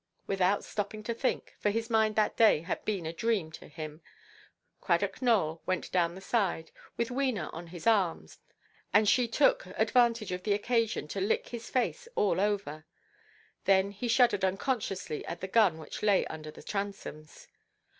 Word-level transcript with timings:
Without 0.25 0.63
stopping 0.63 1.03
to 1.03 1.13
think—for 1.13 1.69
his 1.69 1.87
mind 1.87 2.15
that 2.15 2.35
day 2.35 2.61
had 2.61 2.79
only 2.79 2.85
been 2.85 3.05
a 3.05 3.13
dream 3.13 3.51
to 3.51 3.67
him—Cradock 3.67 5.21
Nowell 5.21 5.61
went 5.67 5.91
down 5.91 6.15
the 6.15 6.21
side, 6.21 6.71
with 6.97 7.09
Wena 7.09 7.53
on 7.53 7.67
his 7.67 7.85
arm, 7.85 8.27
and 8.91 9.07
she 9.07 9.27
took 9.27 9.67
advantage 9.67 10.31
of 10.31 10.41
the 10.41 10.55
occasion 10.55 11.07
to 11.09 11.21
lick 11.21 11.49
his 11.49 11.69
face 11.69 12.07
all 12.15 12.39
over. 12.41 12.83
Then 13.65 13.91
he 13.91 14.07
shuddered 14.07 14.43
unconsciously 14.43 15.23
at 15.25 15.39
the 15.39 15.47
gun 15.47 15.77
which 15.77 16.01
lay 16.01 16.25
under 16.25 16.49
the 16.49 16.63
transoms. 16.63 17.47